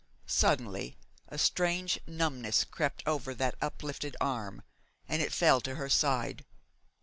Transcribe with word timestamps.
Suddenly, 0.25 0.97
a 1.29 1.37
strange 1.37 1.99
numbness 2.07 2.63
crept 2.65 3.03
over 3.05 3.35
that 3.35 3.53
uplifted 3.61 4.17
arm, 4.19 4.63
and 5.07 5.21
it 5.21 5.31
fell 5.31 5.61
to 5.61 5.75
her 5.75 5.89
side. 5.89 6.43